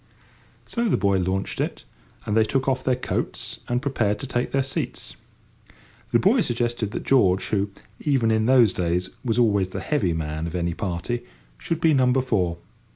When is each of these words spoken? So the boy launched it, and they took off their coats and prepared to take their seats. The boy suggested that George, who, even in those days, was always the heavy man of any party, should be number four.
So 0.65 0.89
the 0.89 0.97
boy 0.97 1.19
launched 1.19 1.61
it, 1.61 1.83
and 2.25 2.35
they 2.35 2.43
took 2.43 2.67
off 2.67 2.83
their 2.83 2.95
coats 2.95 3.59
and 3.67 3.83
prepared 3.83 4.17
to 4.21 4.25
take 4.25 4.51
their 4.51 4.63
seats. 4.63 5.15
The 6.11 6.17
boy 6.17 6.41
suggested 6.41 6.89
that 6.89 7.03
George, 7.03 7.49
who, 7.49 7.69
even 7.99 8.31
in 8.31 8.47
those 8.47 8.73
days, 8.73 9.11
was 9.23 9.37
always 9.37 9.69
the 9.69 9.79
heavy 9.79 10.13
man 10.13 10.47
of 10.47 10.55
any 10.55 10.73
party, 10.73 11.21
should 11.59 11.79
be 11.81 11.93
number 11.93 12.21
four. 12.23 12.57